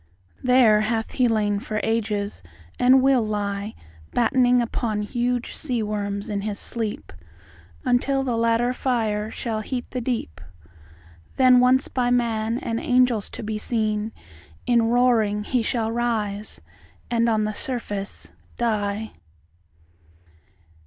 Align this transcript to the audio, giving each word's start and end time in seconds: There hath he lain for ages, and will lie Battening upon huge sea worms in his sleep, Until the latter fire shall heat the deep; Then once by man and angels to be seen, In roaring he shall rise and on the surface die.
There 0.41 0.81
hath 0.81 1.11
he 1.11 1.27
lain 1.27 1.59
for 1.59 1.79
ages, 1.83 2.41
and 2.79 3.03
will 3.03 3.21
lie 3.23 3.75
Battening 4.15 4.59
upon 4.59 5.03
huge 5.03 5.53
sea 5.55 5.83
worms 5.83 6.27
in 6.27 6.41
his 6.41 6.57
sleep, 6.57 7.13
Until 7.85 8.23
the 8.23 8.35
latter 8.35 8.73
fire 8.73 9.29
shall 9.29 9.59
heat 9.59 9.85
the 9.91 10.01
deep; 10.01 10.41
Then 11.37 11.59
once 11.59 11.87
by 11.87 12.09
man 12.09 12.57
and 12.57 12.79
angels 12.79 13.29
to 13.29 13.43
be 13.43 13.59
seen, 13.59 14.11
In 14.65 14.87
roaring 14.87 15.43
he 15.43 15.61
shall 15.61 15.91
rise 15.91 16.61
and 17.11 17.29
on 17.29 17.43
the 17.43 17.53
surface 17.53 18.31
die. 18.57 19.11